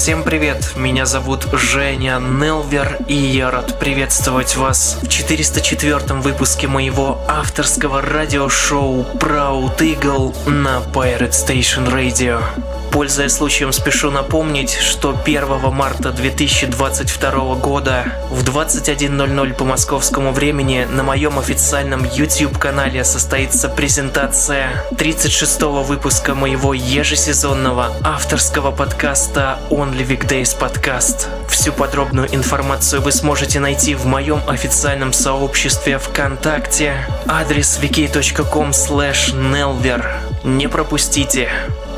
[0.00, 7.20] Всем привет, меня зовут Женя Нелвер, и я рад приветствовать вас в 404 выпуске моего
[7.28, 12.40] авторского радиошоу Proud Eagle на Pirate Station Radio.
[12.90, 21.04] Пользуясь случаем, спешу напомнить, что 1 марта 2022 года в 21.00 по московскому времени на
[21.04, 31.28] моем официальном YouTube-канале состоится презентация 36-го выпуска моего ежесезонного авторского подкаста Only Weekdays Podcast.
[31.48, 37.06] Всю подробную информацию вы сможете найти в моем официальном сообществе ВКонтакте.
[37.28, 40.04] Адрес wiki.com nelver.
[40.42, 41.48] Не пропустите.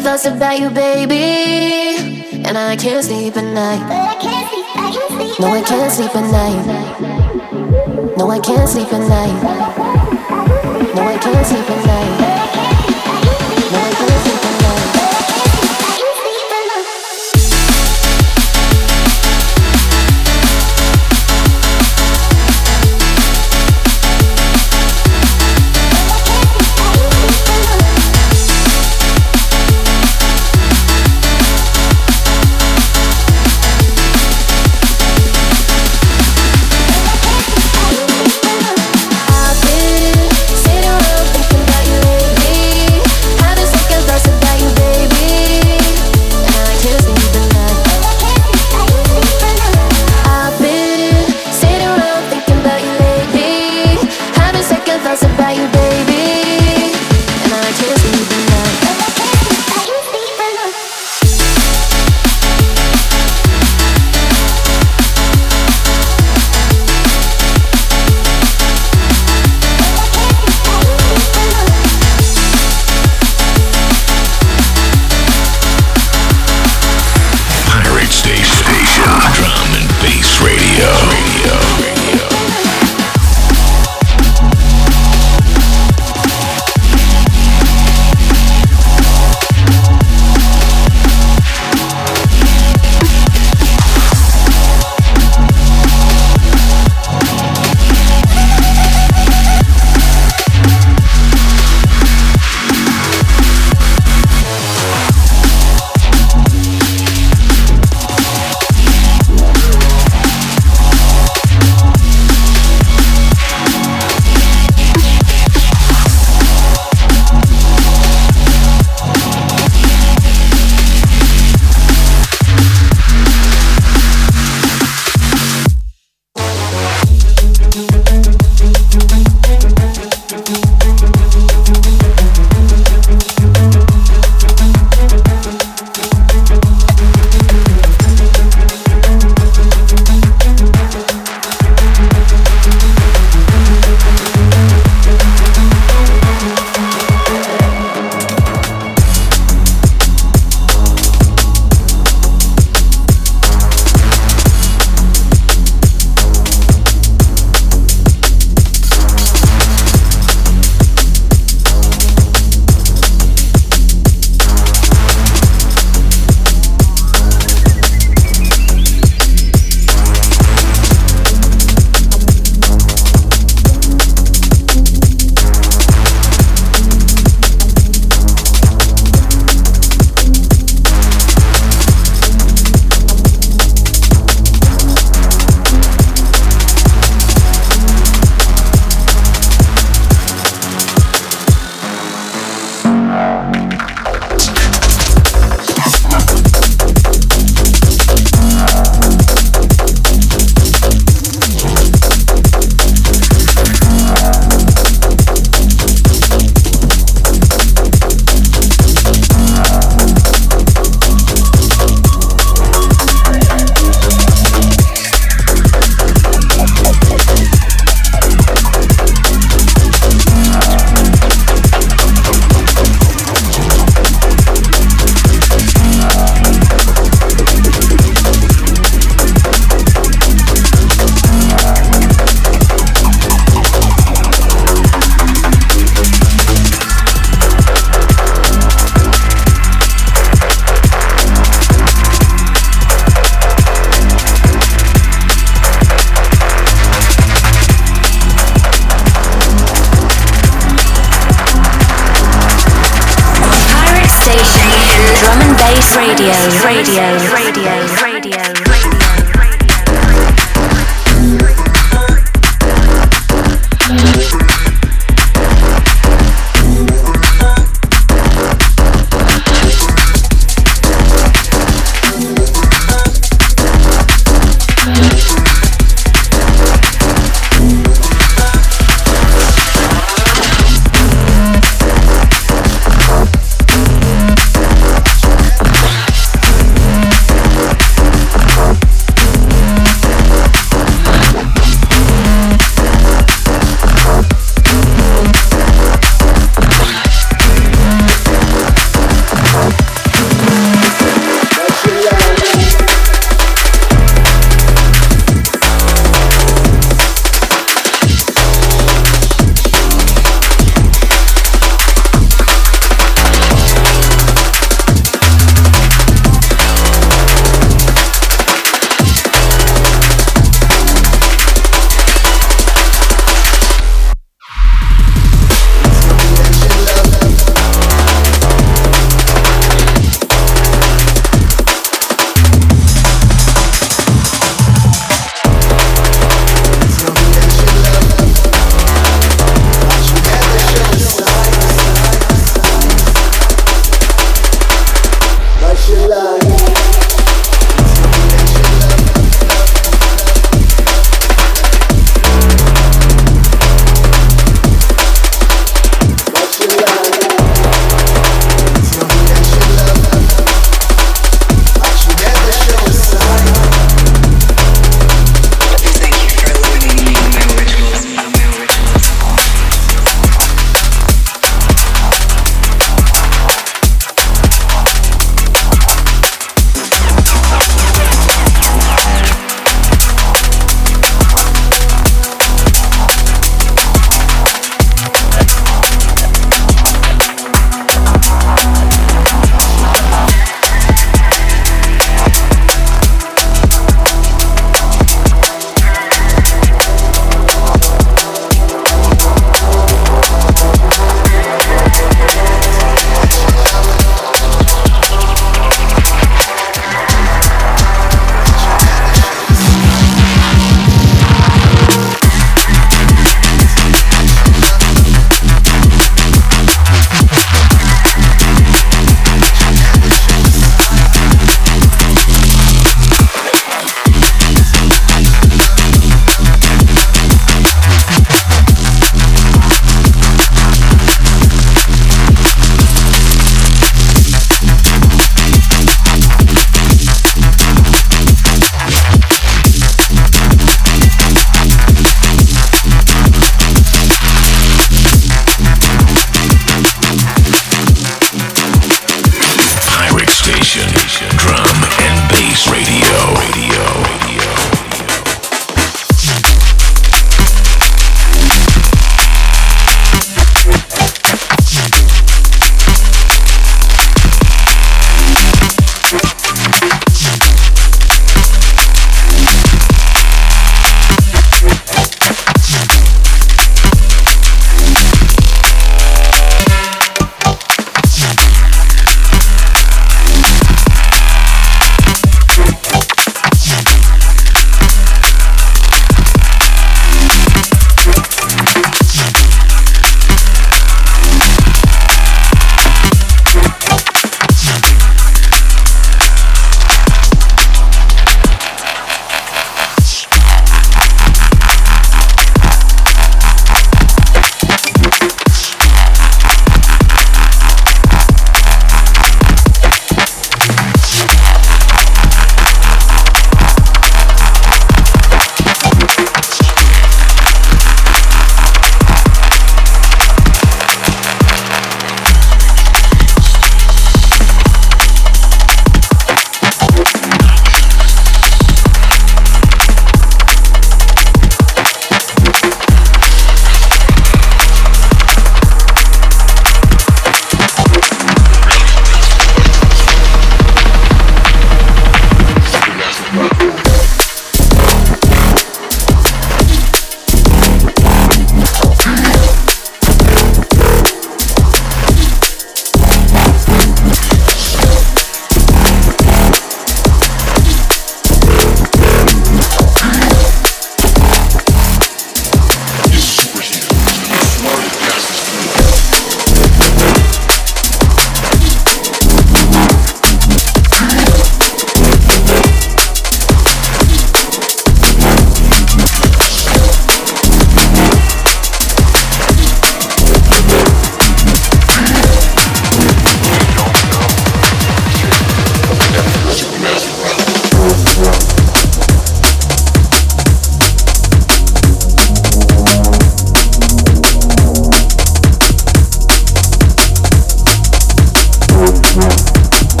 [0.00, 2.42] Thoughts about you, baby.
[2.44, 3.80] And I can't sleep at night.
[5.38, 8.16] No, I can't sleep at night.
[8.16, 9.42] No, I can't sleep at night.
[10.94, 12.69] No, I can't sleep at night.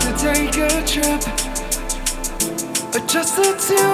[0.00, 1.20] to take a trip,
[3.06, 3.93] just the two